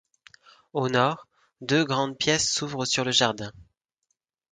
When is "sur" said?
2.87-3.05